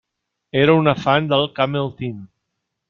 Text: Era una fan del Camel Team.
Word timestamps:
Era 0.61 0.73
una 0.77 0.95
fan 1.03 1.27
del 1.35 1.47
Camel 1.61 1.95
Team. 2.03 2.27